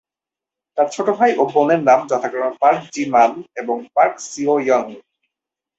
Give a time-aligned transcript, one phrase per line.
[0.77, 4.85] তার ছোট ভাই ও বোনের নাম যথাক্রমে পার্ক জি মান এবং পার্ক সিওইয়ং।